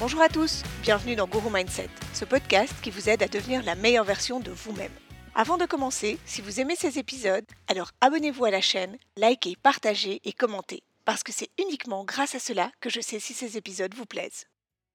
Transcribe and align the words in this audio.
Bonjour 0.00 0.22
à 0.22 0.30
tous, 0.30 0.62
bienvenue 0.80 1.14
dans 1.14 1.26
Guru 1.26 1.50
Mindset, 1.52 1.90
ce 2.14 2.24
podcast 2.24 2.72
qui 2.82 2.90
vous 2.90 3.10
aide 3.10 3.22
à 3.22 3.28
devenir 3.28 3.62
la 3.62 3.74
meilleure 3.74 4.06
version 4.06 4.40
de 4.40 4.50
vous-même. 4.50 4.94
Avant 5.34 5.58
de 5.58 5.66
commencer, 5.66 6.18
si 6.24 6.40
vous 6.40 6.58
aimez 6.58 6.74
ces 6.74 6.98
épisodes, 6.98 7.44
alors 7.68 7.90
abonnez-vous 8.00 8.46
à 8.46 8.50
la 8.50 8.62
chaîne, 8.62 8.96
likez, 9.18 9.58
partagez 9.62 10.22
et 10.24 10.32
commentez, 10.32 10.82
parce 11.04 11.22
que 11.22 11.32
c'est 11.32 11.50
uniquement 11.60 12.04
grâce 12.04 12.34
à 12.34 12.38
cela 12.38 12.72
que 12.80 12.88
je 12.88 13.02
sais 13.02 13.20
si 13.20 13.34
ces 13.34 13.58
épisodes 13.58 13.94
vous 13.94 14.06
plaisent. 14.06 14.46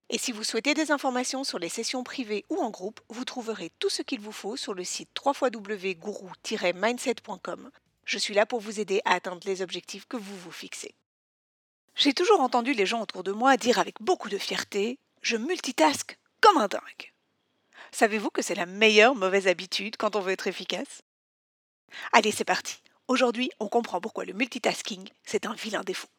Et 0.10 0.18
si 0.18 0.32
vous 0.32 0.44
souhaitez 0.44 0.74
des 0.74 0.90
informations 0.90 1.44
sur 1.44 1.60
les 1.60 1.70
sessions 1.70 2.04
privées 2.04 2.44
ou 2.50 2.58
en 2.58 2.72
groupe, 2.72 3.00
vous 3.10 3.26
trouverez 3.26 3.72
tout 3.78 3.92
ce 3.92 4.02
qu'il 4.02 4.22
vous 4.22 4.32
faut 4.32 4.58
sur 4.58 4.74
le 4.74 4.84
site 4.84 5.10
www.guru-mindset.com. 5.24 7.70
Je 8.06 8.18
suis 8.18 8.34
là 8.34 8.48
pour 8.48 8.60
vous 8.60 8.80
aider 8.80 9.02
à 9.06 9.14
atteindre 9.14 9.42
les 9.46 9.62
objectifs 9.62 10.08
que 10.08 10.18
vous 10.18 10.36
vous 10.36 10.52
fixez. 10.52 10.96
J'ai 11.96 12.14
toujours 12.14 12.42
entendu 12.42 12.74
les 12.74 12.86
gens 12.86 13.02
autour 13.02 13.24
de 13.24 13.32
moi 13.32 13.56
dire 13.56 13.80
avec 13.80 14.02
beaucoup 14.02 14.28
de 14.28 14.38
fierté 14.38 15.00
Je 15.22 15.38
multitask 15.38 16.18
comme 16.42 16.58
un 16.58 16.68
dingue. 16.68 17.14
Savez-vous 17.92 18.30
que 18.30 18.42
c'est 18.42 18.54
la 18.56 18.66
meilleure 18.66 19.16
mauvaise 19.16 19.48
habitude 19.48 19.96
quand 19.96 20.18
on 20.18 20.20
veut 20.20 20.34
être 20.34 20.48
efficace? 20.48 21.04
Allez, 22.12 22.32
c'est 22.32 22.44
parti. 22.44 22.82
Aujourd'hui, 23.08 23.50
on 23.62 23.70
comprend 23.70 24.02
pourquoi 24.02 24.26
le 24.26 24.34
multitasking, 24.34 25.08
c'est 25.24 25.46
un 25.46 25.54
vilain 25.54 25.84
défaut. 25.84 26.10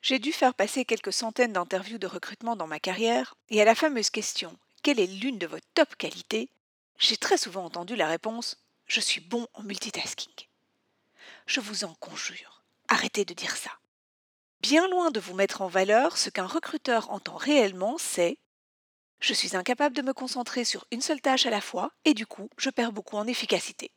J'ai 0.00 0.18
dû 0.18 0.32
faire 0.32 0.54
passer 0.54 0.84
quelques 0.84 1.12
centaines 1.12 1.52
d'interviews 1.52 1.98
de 1.98 2.08
recrutement 2.08 2.56
dans 2.56 2.66
ma 2.66 2.80
carrière, 2.80 3.36
et 3.50 3.62
à 3.62 3.64
la 3.64 3.76
fameuse 3.76 4.10
question 4.10 4.58
Quelle 4.82 4.98
est 4.98 5.06
l'une 5.06 5.38
de 5.38 5.46
vos 5.46 5.60
top 5.74 5.94
qualités? 5.94 6.48
J'ai 6.98 7.16
très 7.16 7.38
souvent 7.38 7.64
entendu 7.64 7.94
la 7.94 8.08
réponse 8.08 8.56
Je 8.86 9.00
suis 9.00 9.20
bon 9.20 9.46
en 9.54 9.62
multitasking. 9.62 10.48
Je 11.46 11.60
vous 11.60 11.84
en 11.84 11.94
conjure, 11.94 12.64
arrêtez 12.88 13.24
de 13.24 13.34
dire 13.34 13.54
ça. 13.54 13.70
Bien 14.62 14.86
loin 14.86 15.10
de 15.10 15.18
vous 15.18 15.34
mettre 15.34 15.60
en 15.60 15.66
valeur, 15.66 16.16
ce 16.16 16.30
qu'un 16.30 16.46
recruteur 16.46 17.10
entend 17.10 17.34
réellement, 17.34 17.96
c'est 17.98 18.38
je 19.18 19.34
suis 19.34 19.56
incapable 19.56 19.96
de 19.96 20.02
me 20.02 20.12
concentrer 20.12 20.64
sur 20.64 20.86
une 20.92 21.00
seule 21.00 21.20
tâche 21.20 21.46
à 21.46 21.50
la 21.50 21.60
fois 21.60 21.90
et 22.04 22.14
du 22.14 22.26
coup, 22.26 22.48
je 22.58 22.70
perds 22.70 22.92
beaucoup 22.92 23.16
en 23.16 23.26
efficacité. 23.26 23.90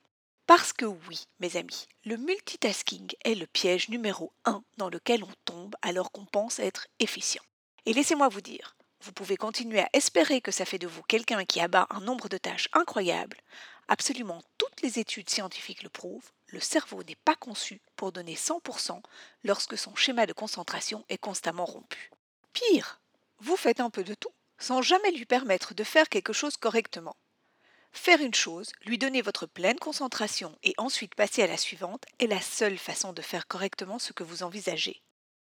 Parce 0.47 0.73
que 0.73 0.85
oui, 0.85 1.25
mes 1.39 1.55
amis, 1.55 1.85
le 2.03 2.17
multitasking 2.17 3.13
est 3.23 3.35
le 3.35 3.45
piège 3.45 3.89
numéro 3.89 4.33
un 4.45 4.63
dans 4.77 4.89
lequel 4.89 5.23
on 5.23 5.33
tombe 5.45 5.75
alors 5.83 6.11
qu'on 6.11 6.25
pense 6.25 6.57
être 6.57 6.87
efficient. 6.99 7.43
Et 7.85 7.93
laissez-moi 7.93 8.27
vous 8.29 8.41
dire, 8.41 8.75
vous 9.01 9.13
pouvez 9.13 9.37
continuer 9.37 9.81
à 9.81 9.89
espérer 9.93 10.41
que 10.41 10.51
ça 10.51 10.65
fait 10.65 10.79
de 10.79 10.87
vous 10.87 11.03
quelqu'un 11.03 11.45
qui 11.45 11.61
abat 11.61 11.85
un 11.91 11.99
nombre 11.99 12.27
de 12.27 12.39
tâches 12.39 12.69
incroyable. 12.73 13.37
Absolument 13.87 14.41
toutes 14.57 14.81
les 14.81 14.97
études 14.97 15.29
scientifiques 15.29 15.83
le 15.83 15.89
prouvent, 15.89 16.31
le 16.47 16.59
cerveau 16.59 17.03
n'est 17.03 17.15
pas 17.15 17.35
conçu 17.35 17.81
pour 17.95 18.11
donner 18.11 18.35
100% 18.35 19.01
lorsque 19.43 19.77
son 19.77 19.95
schéma 19.95 20.25
de 20.25 20.33
concentration 20.33 21.05
est 21.09 21.17
constamment 21.17 21.65
rompu. 21.65 22.11
Pire, 22.53 22.99
vous 23.39 23.57
faites 23.57 23.79
un 23.79 23.89
peu 23.89 24.03
de 24.03 24.13
tout 24.13 24.31
sans 24.57 24.81
jamais 24.81 25.11
lui 25.11 25.25
permettre 25.25 25.73
de 25.73 25.83
faire 25.83 26.09
quelque 26.09 26.33
chose 26.33 26.57
correctement. 26.57 27.15
Faire 27.91 28.21
une 28.21 28.33
chose, 28.33 28.71
lui 28.85 28.97
donner 28.97 29.21
votre 29.21 29.45
pleine 29.45 29.79
concentration 29.79 30.57
et 30.63 30.73
ensuite 30.77 31.15
passer 31.15 31.43
à 31.43 31.47
la 31.47 31.57
suivante 31.57 32.05
est 32.19 32.27
la 32.27 32.41
seule 32.41 32.77
façon 32.77 33.13
de 33.13 33.21
faire 33.21 33.47
correctement 33.47 33.99
ce 33.99 34.13
que 34.13 34.23
vous 34.23 34.43
envisagez. 34.43 35.01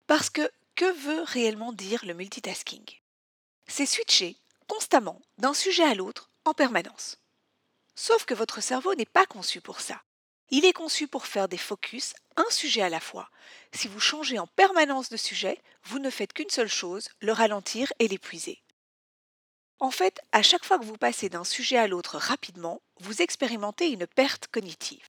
Parce 0.07 0.31
que 0.31 0.51
que 0.75 0.91
veut 0.93 1.23
réellement 1.23 1.73
dire 1.73 2.05
le 2.05 2.15
multitasking? 2.15 2.85
C'est 3.67 3.87
switcher 3.87 4.37
constamment 4.69 5.20
d'un 5.39 5.55
sujet 5.55 5.85
à 5.85 5.95
l'autre 5.95 6.31
en 6.45 6.55
permanence. 6.55 7.19
Sauf 7.95 8.25
que 8.25 8.35
votre 8.35 8.61
cerveau 8.61 8.95
n'est 8.95 9.05
pas 9.05 9.27
conçu 9.27 9.61
pour 9.61 9.81
ça. 9.81 10.03
Il 10.55 10.67
est 10.67 10.75
conçu 10.75 11.08
pour 11.08 11.24
faire 11.24 11.48
des 11.48 11.57
focus, 11.57 12.13
un 12.36 12.51
sujet 12.51 12.83
à 12.83 12.90
la 12.90 13.01
fois. 13.01 13.30
Si 13.73 13.89
vous 13.89 14.01
changez 14.01 14.39
en 14.39 14.46
permanence 14.46 15.08
de 15.08 15.17
sujet, 15.17 15.58
vous 15.85 15.98
ne 15.98 16.11
faites 16.11 16.35
qu'une 16.35 16.51
seule 16.51 16.68
chose, 16.68 17.08
le 17.20 17.33
ralentir 17.33 17.90
et 17.98 18.07
l'épuiser. 18.07 18.62
En 19.79 19.91
fait, 19.91 20.20
à 20.30 20.42
chaque 20.42 20.67
fois 20.67 20.79
que 20.79 20.85
vous 20.85 20.98
passez 20.98 21.30
d'un 21.30 21.45
sujet 21.45 21.79
à 21.79 21.89
l'autre 21.89 22.18
rapidement, 22.18 22.83
vous 23.01 23.23
expérimentez 23.23 23.89
une 23.89 24.07
perte 24.07 24.48
cognitive. 24.48 25.07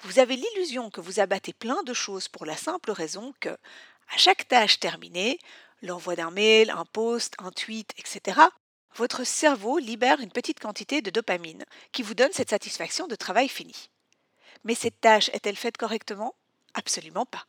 Vous 0.00 0.18
avez 0.18 0.34
l'illusion 0.34 0.90
que 0.90 1.00
vous 1.00 1.20
abattez 1.20 1.52
plein 1.52 1.84
de 1.84 1.94
choses 1.94 2.26
pour 2.26 2.44
la 2.44 2.56
simple 2.56 2.90
raison 2.90 3.32
que, 3.38 3.50
à 3.50 4.16
chaque 4.16 4.48
tâche 4.48 4.80
terminée, 4.80 5.38
l'envoi 5.82 6.16
d'un 6.16 6.32
mail, 6.32 6.70
un 6.70 6.86
post, 6.86 7.36
un 7.38 7.52
tweet, 7.52 7.92
etc., 7.98 8.40
votre 8.96 9.22
cerveau 9.22 9.78
libère 9.78 10.18
une 10.18 10.32
petite 10.32 10.58
quantité 10.58 11.02
de 11.02 11.10
dopamine 11.10 11.64
qui 11.92 12.02
vous 12.02 12.14
donne 12.14 12.32
cette 12.32 12.50
satisfaction 12.50 13.06
de 13.06 13.14
travail 13.14 13.48
fini. 13.48 13.91
Mais 14.64 14.74
cette 14.74 15.00
tâche 15.00 15.30
est-elle 15.30 15.56
faite 15.56 15.76
correctement? 15.76 16.34
Absolument 16.74 17.26
pas. 17.26 17.46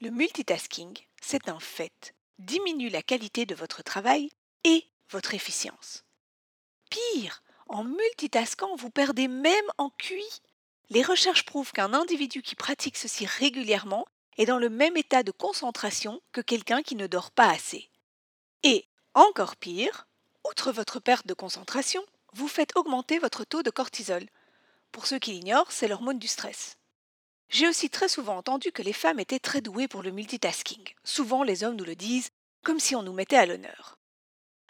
Le 0.00 0.10
multitasking, 0.10 0.98
c'est 1.20 1.48
un 1.48 1.60
fait, 1.60 2.14
diminue 2.38 2.88
la 2.88 3.02
qualité 3.02 3.46
de 3.46 3.54
votre 3.54 3.82
travail 3.82 4.30
et 4.64 4.84
votre 5.10 5.34
efficience. 5.34 6.04
Pire, 6.90 7.42
en 7.68 7.84
multitaskant, 7.84 8.74
vous 8.76 8.90
perdez 8.90 9.28
même 9.28 9.54
en 9.78 9.90
QI. 9.90 10.24
Les 10.90 11.02
recherches 11.02 11.46
prouvent 11.46 11.72
qu'un 11.72 11.94
individu 11.94 12.42
qui 12.42 12.54
pratique 12.54 12.96
ceci 12.96 13.24
régulièrement 13.24 14.06
est 14.36 14.46
dans 14.46 14.58
le 14.58 14.68
même 14.68 14.96
état 14.96 15.22
de 15.22 15.30
concentration 15.30 16.20
que 16.32 16.40
quelqu'un 16.40 16.82
qui 16.82 16.96
ne 16.96 17.06
dort 17.06 17.30
pas 17.30 17.48
assez. 17.48 17.88
Et, 18.62 18.86
encore 19.14 19.56
pire, 19.56 20.06
outre 20.44 20.72
votre 20.72 21.00
perte 21.00 21.26
de 21.26 21.34
concentration, 21.34 22.02
vous 22.32 22.48
faites 22.48 22.76
augmenter 22.76 23.18
votre 23.18 23.44
taux 23.44 23.62
de 23.62 23.70
cortisol. 23.70 24.26
Pour 24.92 25.06
ceux 25.06 25.18
qui 25.18 25.32
l'ignorent, 25.32 25.72
c'est 25.72 25.88
l'hormone 25.88 26.18
du 26.18 26.28
stress. 26.28 26.78
J'ai 27.48 27.66
aussi 27.66 27.90
très 27.90 28.08
souvent 28.08 28.36
entendu 28.36 28.72
que 28.72 28.82
les 28.82 28.92
femmes 28.92 29.18
étaient 29.20 29.38
très 29.38 29.60
douées 29.60 29.88
pour 29.88 30.02
le 30.02 30.10
multitasking. 30.10 30.94
Souvent, 31.02 31.42
les 31.42 31.64
hommes 31.64 31.76
nous 31.76 31.84
le 31.84 31.96
disent, 31.96 32.30
comme 32.62 32.78
si 32.78 32.94
on 32.94 33.02
nous 33.02 33.12
mettait 33.12 33.36
à 33.36 33.46
l'honneur. 33.46 33.98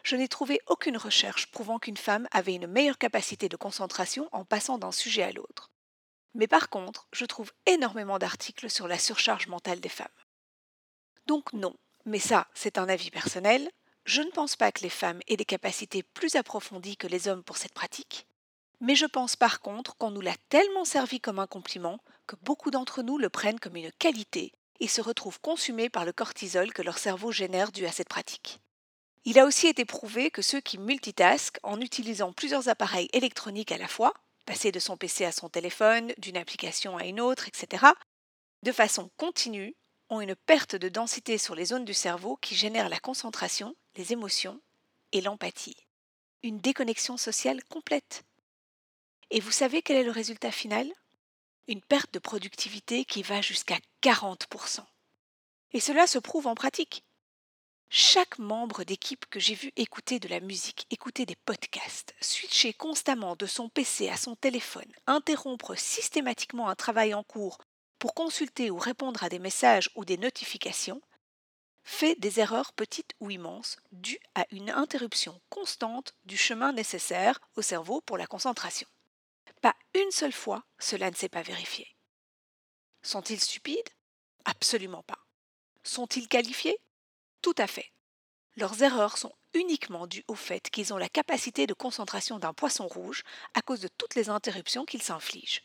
Je 0.05 0.16
n'ai 0.16 0.28
trouvé 0.28 0.61
aucune 0.66 0.97
recherche 0.97 1.50
prouvant 1.50 1.78
qu'une 1.78 1.97
femme 1.97 2.27
avait 2.32 2.55
une 2.55 2.66
meilleure 2.66 2.99
capacité 2.99 3.49
de 3.49 3.56
concentration 3.56 4.28
en 4.32 4.44
passant 4.44 4.78
d'un 4.78 4.91
sujet 4.91 5.22
à 5.22 5.32
l'autre. 5.32 5.71
Mais 6.34 6.49
par 6.49 6.71
contre, 6.71 7.06
je 7.12 7.25
trouve 7.25 7.53
énormément 7.66 8.19
d'articles 8.19 8.71
sur 8.71 8.88
la 8.88 8.99
surcharge 8.99 9.47
mentale 9.47 9.81
des 9.81 9.88
femmes. 9.88 10.09
Donc 11.27 11.53
non, 11.53 11.77
mais 12.05 12.19
ça, 12.19 12.49
c'est 12.55 12.78
un 12.78 12.88
avis 12.88 13.11
personnel, 13.11 13.71
je 14.05 14.22
ne 14.22 14.31
pense 14.31 14.56
pas 14.56 14.72
que 14.72 14.82
les 14.82 14.91
femmes 14.91 15.21
aient 15.28 15.37
des 15.37 15.44
capacités 15.44 16.03
plus 16.03 16.34
approfondies 16.34 16.97
que 16.97 17.06
les 17.06 17.28
hommes 17.28 17.44
pour 17.44 17.56
cette 17.56 17.75
pratique, 17.75 18.27
mais 18.82 18.97
je 18.97 19.06
pense 19.06 19.37
par 19.37 19.60
contre 19.60 19.97
qu'on 19.97 20.10
nous 20.10 20.20
l'a 20.20 20.34
tellement 20.48 20.84
servi 20.84 21.20
comme 21.20 21.38
un 21.38 21.47
compliment 21.47 22.00
que 22.26 22.37
beaucoup 22.43 22.72
d'entre 22.72 23.03
nous 23.03 23.16
le 23.16 23.31
prennent 23.31 23.60
comme 23.60 23.76
une 23.76 23.93
qualité 23.93 24.53
et 24.81 24.88
se 24.88 25.00
retrouvent 25.00 25.41
consumés 25.41 25.88
par 25.88 26.04
le 26.04 26.12
cortisol 26.12 26.72
que 26.72 26.82
leur 26.82 26.98
cerveau 26.98 27.31
génère 27.31 27.70
dû 27.70 27.87
à 27.87 27.93
cette 27.93 28.09
pratique. 28.09 28.59
Il 29.25 29.38
a 29.38 29.47
aussi 29.47 29.69
été 29.69 29.84
prouvé 29.84 30.32
que 30.32 30.43
ceux 30.43 30.60
qui 30.60 30.78
multitaskent 30.78 31.60
en 31.62 31.81
utilisant 31.81 32.32
plusieurs 32.32 32.69
appareils 32.69 33.09
électroniques 33.12 33.70
à 33.70 33.78
la 33.78 33.87
fois, 33.87 34.12
passer 34.47 34.72
de 34.72 34.81
son 34.81 34.97
PC 34.97 35.25
à 35.25 35.31
son 35.31 35.49
téléphone, 35.49 36.12
d'une 36.19 36.37
application 36.37 36.97
à 36.97 37.04
une 37.04 37.20
autre, 37.20 37.47
etc., 37.47 37.87
de 38.64 38.72
façon 38.72 39.10
continue, 39.16 39.76
ont 40.10 40.20
une 40.20 40.34
perte 40.34 40.75
de 40.75 40.88
densité 40.88 41.38
sur 41.38 41.54
les 41.54 41.66
zones 41.66 41.84
du 41.84 41.94
cerveau 41.94 42.37
qui 42.37 42.56
génèrent 42.56 42.88
la 42.88 42.99
concentration, 42.99 43.76
les 43.97 44.12
émotions 44.12 44.60
et 45.12 45.20
l'empathie. 45.20 45.76
Une 46.43 46.59
déconnexion 46.59 47.16
sociale 47.16 47.62
complète. 47.64 48.25
Et 49.34 49.41
vous 49.41 49.50
savez 49.50 49.81
quel 49.81 49.97
est 49.97 50.04
le 50.04 50.10
résultat 50.10 50.50
final? 50.50 50.87
Une 51.66 51.81
perte 51.81 52.12
de 52.12 52.19
productivité 52.19 53.06
qui 53.06 53.22
va 53.22 53.41
jusqu'à 53.41 53.78
40%. 54.03 54.81
Et 55.72 55.81
cela 55.81 56.06
se 56.06 56.19
prouve 56.19 56.47
en 56.47 56.54
pratique. 56.54 57.03
Chaque 57.88 58.38
membre 58.38 58.84
d'équipe 58.84 59.25
que 59.31 59.41
j'ai 59.41 59.54
vu 59.54 59.72
écouter 59.76 60.20
de 60.20 60.28
la 60.28 60.40
musique, 60.40 60.87
écouter 60.90 61.25
des 61.25 61.37
podcasts, 61.46 62.14
switcher 62.20 62.75
constamment 62.75 63.34
de 63.34 63.46
son 63.46 63.70
PC 63.70 64.11
à 64.11 64.19
son 64.19 64.37
téléphone, 64.37 64.93
interrompre 65.06 65.76
systématiquement 65.79 66.69
un 66.69 66.75
travail 66.75 67.14
en 67.14 67.23
cours 67.23 67.56
pour 67.99 68.12
consulter 68.12 68.70
ou 68.70 68.76
répondre 68.76 69.25
à 69.25 69.31
des 69.31 69.38
messages 69.38 69.88
ou 69.94 70.05
des 70.05 70.19
notifications, 70.19 71.00
fait 71.84 72.20
des 72.20 72.38
erreurs 72.38 72.75
petites 72.75 73.14
ou 73.20 73.31
immenses 73.31 73.79
dues 73.93 74.20
à 74.34 74.44
une 74.50 74.69
interruption 74.69 75.40
constante 75.49 76.12
du 76.26 76.37
chemin 76.37 76.75
nécessaire 76.75 77.40
au 77.56 77.62
cerveau 77.62 78.02
pour 78.02 78.19
la 78.19 78.26
concentration. 78.26 78.88
Une 79.94 80.11
seule 80.11 80.33
fois 80.33 80.65
cela 80.79 81.11
ne 81.11 81.17
s'est 81.17 81.29
pas 81.29 81.43
vérifié. 81.43 81.87
Sont-ils 83.03 83.41
stupides? 83.41 83.91
Absolument 84.44 85.03
pas. 85.03 85.19
Sont-ils 85.83 86.29
qualifiés? 86.29 86.79
Tout 87.43 87.55
à 87.59 87.67
fait. 87.67 87.93
Leurs 88.56 88.83
erreurs 88.83 89.19
sont 89.19 89.35
uniquement 89.55 90.06
dues 90.06 90.25
au 90.29 90.35
fait 90.35 90.71
qu'ils 90.71 90.94
ont 90.94 90.99
la 90.99 91.09
capacité 91.09 91.67
de 91.67 91.75
concentration 91.75 92.39
d'un 92.39 92.55
poisson 92.55 92.87
rouge 92.87 93.23
à 93.55 93.61
cause 93.61 93.81
de 93.81 93.89
toutes 93.89 94.15
les 94.15 94.31
interruptions 94.31 94.85
qu'ils 94.85 95.03
s'infligent. 95.03 95.62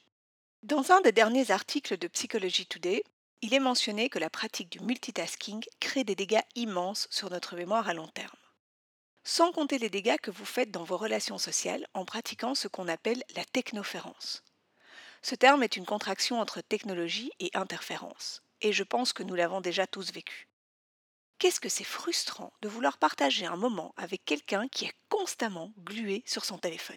Dans 0.64 0.92
un 0.92 1.02
des 1.02 1.12
derniers 1.12 1.52
articles 1.52 1.98
de 1.98 2.08
Psychology 2.08 2.66
Today, 2.66 3.04
il 3.42 3.54
est 3.54 3.60
mentionné 3.60 4.10
que 4.10 4.20
la 4.20 4.30
pratique 4.30 4.70
du 4.70 4.80
multitasking 4.80 5.64
crée 5.80 6.04
des 6.04 6.16
dégâts 6.16 6.42
immenses 6.56 7.08
sur 7.12 7.30
notre 7.30 7.56
mémoire 7.56 7.88
à 7.88 7.94
long 7.94 8.08
terme. 8.08 8.36
Sans 9.30 9.52
compter 9.52 9.78
les 9.78 9.90
dégâts 9.90 10.16
que 10.22 10.32
vous 10.32 10.46
faites 10.46 10.72
dans 10.72 10.86
vos 10.86 10.96
relations 10.96 11.38
sociales 11.38 11.86
en 11.94 12.06
pratiquant 12.06 12.56
ce 12.56 12.70
qu'on 12.70 12.88
appelle 12.88 13.22
la 13.36 13.44
technoférence. 13.44 14.42
Ce 15.22 15.36
terme 15.36 15.64
est 15.64 15.76
une 15.76 15.86
contraction 15.86 16.40
entre 16.40 16.62
technologie 16.62 17.30
et 17.42 17.52
interférence, 17.54 18.42
et 18.62 18.72
je 18.72 18.84
pense 18.84 19.12
que 19.12 19.24
nous 19.24 19.36
l'avons 19.36 19.60
déjà 19.60 19.86
tous 19.86 20.14
vécu. 20.14 20.48
Qu'est-ce 21.40 21.60
que 21.60 21.68
c'est 21.68 21.84
frustrant 21.84 22.54
de 22.62 22.70
vouloir 22.70 22.98
partager 22.98 23.46
un 23.46 23.58
moment 23.58 23.94
avec 23.98 24.24
quelqu'un 24.24 24.70
qui 24.70 24.86
est 24.86 24.96
constamment 25.10 25.74
glué 25.80 26.24
sur 26.26 26.46
son 26.46 26.58
téléphone? 26.58 26.96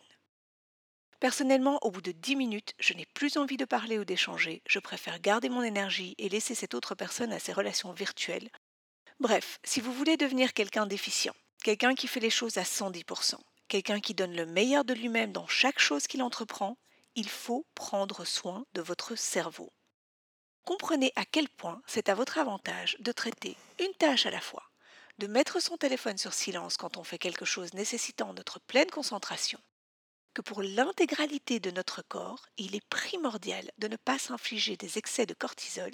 Personnellement, 1.19 1.81
au 1.83 1.91
bout 1.91 2.01
de 2.01 2.13
10 2.13 2.37
minutes, 2.37 2.75
je 2.79 2.95
n'ai 2.95 3.07
plus 3.07 3.39
envie 3.39 3.57
de 3.57 3.65
parler 3.65 3.99
ou 3.99 4.05
d'échanger, 4.05 4.63
je 4.69 4.79
préfère 4.79 5.19
garder 5.19 5.49
mon 5.49 5.65
énergie 5.65 6.15
et 6.19 6.29
laisser 6.29 6.55
cette 6.55 6.75
autre 6.75 6.95
personne 6.95 7.33
à 7.33 7.41
ses 7.41 7.53
relations 7.53 7.93
virtuelles. 7.93 8.51
Bref, 9.19 9.59
si 9.65 9.81
vous 9.81 9.93
voulez 9.93 10.17
devenir 10.17 10.53
quelqu'un 10.53 10.87
d'efficient, 10.87 11.35
quelqu'un 11.61 11.95
qui 11.95 12.07
fait 12.07 12.21
les 12.21 12.31
choses 12.31 12.59
à 12.59 12.63
110%, 12.63 13.37
quelqu'un 13.69 14.01
qui 14.01 14.15
donne 14.15 14.35
le 14.35 14.47
meilleur 14.47 14.85
de 14.85 14.95
lui-même 14.95 15.33
dans 15.33 15.47
chaque 15.47 15.79
chose 15.79 16.07
qu'il 16.07 16.23
entreprend, 16.23 16.77
il 17.15 17.29
faut 17.29 17.67
prendre 17.75 18.25
soin 18.25 18.65
de 18.75 18.83
votre 18.83 19.17
cerveau. 19.17 19.73
Comprenez 20.65 21.13
à 21.17 21.25
quel 21.25 21.49
point 21.49 21.83
c'est 21.87 22.09
à 22.09 22.15
votre 22.15 22.39
avantage 22.39 22.97
de 23.01 23.13
traiter 23.13 23.57
une 23.79 23.95
tâche 23.95 24.27
à 24.27 24.31
la 24.31 24.41
fois, 24.41 24.71
de 25.19 25.27
mettre 25.27 25.61
son 25.61 25.77
téléphone 25.77 26.19
sur 26.19 26.33
silence 26.33 26.77
quand 26.77 26.97
on 26.97 27.05
fait 27.05 27.19
quelque 27.19 27.45
chose 27.45 27.75
nécessitant 27.75 28.33
notre 28.35 28.61
pleine 28.61 28.91
concentration, 28.91 29.61
que 30.35 30.43
pour 30.43 30.63
l'intégralité 30.63 31.61
de 31.61 31.71
notre 31.71 32.03
corps, 32.03 32.47
il 32.57 32.77
est 32.77 32.87
primordial 32.89 33.71
de 33.79 33.89
ne 33.89 33.97
pas 33.97 34.19
s'infliger 34.19 34.77
des 34.77 34.99
excès 34.99 35.27
de 35.27 35.35
cortisol 35.35 35.93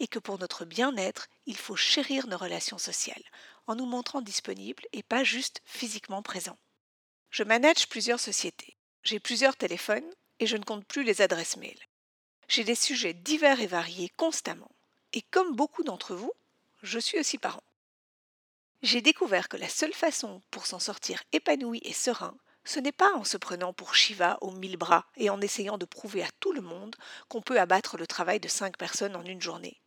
et 0.00 0.08
que 0.08 0.18
pour 0.18 0.38
notre 0.38 0.64
bien-être, 0.64 1.28
il 1.46 1.56
faut 1.56 1.76
chérir 1.76 2.26
nos 2.26 2.38
relations 2.38 2.78
sociales 2.78 3.22
en 3.68 3.76
nous 3.76 3.86
montrant 3.86 4.22
disponibles 4.22 4.84
et 4.92 5.02
pas 5.02 5.22
juste 5.22 5.62
physiquement 5.64 6.22
présents. 6.22 6.58
Je 7.30 7.44
manage 7.44 7.88
plusieurs 7.88 8.18
sociétés. 8.18 8.76
J'ai 9.02 9.20
plusieurs 9.20 9.56
téléphones 9.56 10.10
et 10.40 10.46
je 10.46 10.56
ne 10.56 10.64
compte 10.64 10.86
plus 10.86 11.04
les 11.04 11.20
adresses 11.20 11.58
mail. 11.58 11.78
J'ai 12.48 12.64
des 12.64 12.74
sujets 12.74 13.12
divers 13.12 13.60
et 13.60 13.66
variés 13.66 14.08
constamment. 14.16 14.70
Et 15.12 15.22
comme 15.22 15.54
beaucoup 15.54 15.84
d'entre 15.84 16.14
vous, 16.14 16.32
je 16.82 16.98
suis 16.98 17.18
aussi 17.18 17.38
parent. 17.38 17.62
J'ai 18.82 19.02
découvert 19.02 19.48
que 19.48 19.56
la 19.56 19.68
seule 19.68 19.92
façon 19.92 20.42
pour 20.50 20.66
s'en 20.66 20.78
sortir 20.78 21.22
épanoui 21.32 21.80
et 21.84 21.92
serein, 21.92 22.36
ce 22.64 22.80
n'est 22.80 22.92
pas 22.92 23.14
en 23.14 23.24
se 23.24 23.36
prenant 23.36 23.72
pour 23.72 23.94
Shiva 23.94 24.38
aux 24.40 24.50
mille 24.50 24.76
bras 24.76 25.06
et 25.16 25.30
en 25.30 25.40
essayant 25.40 25.78
de 25.78 25.84
prouver 25.84 26.22
à 26.22 26.30
tout 26.40 26.52
le 26.52 26.60
monde 26.60 26.96
qu'on 27.28 27.42
peut 27.42 27.60
abattre 27.60 27.96
le 27.96 28.06
travail 28.06 28.40
de 28.40 28.48
cinq 28.48 28.76
personnes 28.76 29.16
en 29.16 29.24
une 29.24 29.42
journée. 29.42 29.80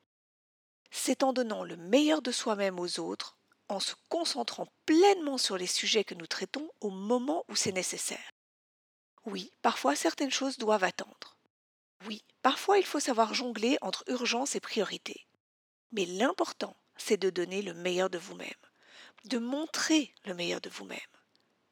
C'est 0.91 1.23
en 1.23 1.31
donnant 1.31 1.63
le 1.63 1.77
meilleur 1.77 2.21
de 2.21 2.31
soi-même 2.31 2.79
aux 2.79 2.99
autres 2.99 3.37
en 3.71 3.79
se 3.79 3.95
concentrant 4.09 4.67
pleinement 4.85 5.37
sur 5.37 5.57
les 5.57 5.67
sujets 5.67 6.03
que 6.03 6.13
nous 6.13 6.27
traitons 6.27 6.69
au 6.81 6.89
moment 6.89 7.45
où 7.47 7.55
c'est 7.55 7.71
nécessaire. 7.71 8.31
Oui, 9.25 9.51
parfois 9.61 9.95
certaines 9.95 10.31
choses 10.31 10.57
doivent 10.57 10.83
attendre. 10.83 11.37
Oui, 12.05 12.23
parfois 12.41 12.79
il 12.79 12.85
faut 12.85 12.99
savoir 12.99 13.33
jongler 13.33 13.77
entre 13.81 14.03
urgence 14.07 14.55
et 14.55 14.59
priorité. 14.59 15.25
Mais 15.91 16.05
l'important, 16.05 16.75
c'est 16.97 17.17
de 17.17 17.29
donner 17.29 17.61
le 17.61 17.73
meilleur 17.73 18.09
de 18.09 18.17
vous-même, 18.17 18.49
de 19.25 19.37
montrer 19.37 20.13
le 20.25 20.33
meilleur 20.33 20.59
de 20.59 20.69
vous-même, 20.69 20.99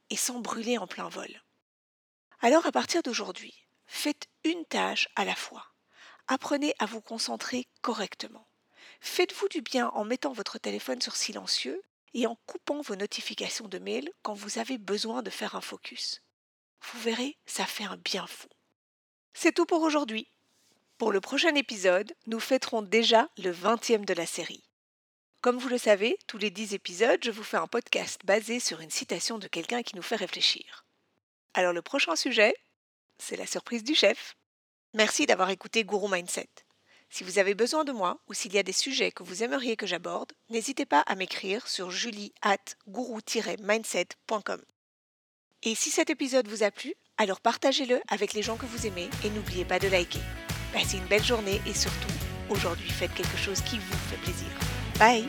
et 0.09 0.15
sans 0.15 0.39
brûler 0.39 0.77
en 0.77 0.87
plein 0.87 1.09
vol. 1.09 1.43
Alors 2.39 2.65
à 2.65 2.71
partir 2.71 3.03
d'aujourd'hui, 3.03 3.67
faites 3.87 4.27
une 4.45 4.65
tâche 4.65 5.09
à 5.15 5.25
la 5.25 5.35
fois. 5.35 5.65
Apprenez 6.27 6.73
à 6.79 6.85
vous 6.85 7.01
concentrer 7.01 7.67
correctement. 7.81 8.47
Faites-vous 9.01 9.49
du 9.49 9.61
bien 9.61 9.89
en 9.89 10.05
mettant 10.05 10.31
votre 10.31 10.59
téléphone 10.59 11.01
sur 11.01 11.15
silencieux 11.15 11.81
et 12.13 12.27
en 12.27 12.35
coupant 12.45 12.81
vos 12.81 12.95
notifications 12.95 13.67
de 13.67 13.79
mail 13.79 14.09
quand 14.21 14.33
vous 14.33 14.59
avez 14.59 14.77
besoin 14.77 15.21
de 15.21 15.29
faire 15.29 15.56
un 15.56 15.61
focus. 15.61 16.21
Vous 16.81 17.00
verrez, 17.00 17.38
ça 17.45 17.65
fait 17.65 17.83
un 17.83 17.97
bien 17.97 18.25
fou. 18.27 18.47
C'est 19.33 19.53
tout 19.53 19.65
pour 19.65 19.81
aujourd'hui. 19.81 20.31
Pour 20.97 21.11
le 21.11 21.21
prochain 21.21 21.56
épisode, 21.56 22.13
nous 22.27 22.39
fêterons 22.39 22.81
déjà 22.81 23.29
le 23.38 23.51
20e 23.51 24.06
de 24.06 24.13
la 24.13 24.25
série. 24.25 24.63
Comme 25.41 25.57
vous 25.57 25.69
le 25.69 25.77
savez, 25.77 26.17
tous 26.27 26.38
les 26.38 26.50
10 26.50 26.73
épisodes, 26.73 27.23
je 27.23 27.31
vous 27.31 27.44
fais 27.44 27.57
un 27.57 27.67
podcast 27.67 28.19
basé 28.25 28.59
sur 28.59 28.81
une 28.81 28.89
citation 28.89 29.38
de 29.38 29.47
quelqu'un 29.47 29.83
qui 29.83 29.95
nous 29.95 30.01
fait 30.01 30.17
réfléchir. 30.17 30.85
Alors 31.53 31.71
le 31.71 31.81
prochain 31.81 32.17
sujet, 32.17 32.53
c'est 33.17 33.38
la 33.38 33.47
surprise 33.47 33.83
du 33.83 33.95
chef. 33.95 34.35
Merci 34.94 35.25
d'avoir 35.25 35.50
écouté 35.50 35.85
Guru 35.85 36.11
Mindset. 36.11 36.50
Si 37.09 37.23
vous 37.23 37.39
avez 37.39 37.56
besoin 37.56 37.83
de 37.83 37.91
moi 37.91 38.19
ou 38.27 38.33
s'il 38.33 38.53
y 38.53 38.59
a 38.59 38.63
des 38.63 38.71
sujets 38.71 39.11
que 39.11 39.23
vous 39.23 39.44
aimeriez 39.44 39.75
que 39.75 39.88
j'aborde, 39.88 40.31
n'hésitez 40.50 40.85
pas 40.85 41.01
à 41.01 41.15
m'écrire 41.15 41.67
sur 41.67 41.89
julie 41.89 42.33
at 42.41 42.57
mindsetcom 43.61 44.61
Et 45.63 45.75
si 45.75 45.89
cet 45.89 46.09
épisode 46.09 46.47
vous 46.47 46.63
a 46.63 46.71
plu, 46.71 46.94
alors 47.17 47.41
partagez-le 47.41 48.00
avec 48.09 48.33
les 48.33 48.44
gens 48.44 48.57
que 48.57 48.67
vous 48.67 48.85
aimez 48.85 49.09
et 49.23 49.29
n'oubliez 49.31 49.65
pas 49.65 49.79
de 49.79 49.88
liker. 49.88 50.21
Passez 50.71 50.97
une 50.97 51.07
belle 51.07 51.23
journée 51.23 51.61
et 51.65 51.73
surtout, 51.73 52.13
aujourd'hui 52.50 52.89
faites 52.89 53.13
quelque 53.13 53.38
chose 53.38 53.61
qui 53.61 53.79
vous 53.79 53.97
fait 54.09 54.21
plaisir. 54.21 54.47
Bye 55.00 55.25